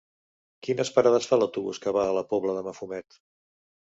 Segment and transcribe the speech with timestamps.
[0.67, 3.21] Quines parades fa l'autobús que va a la Pobla de Mafumet?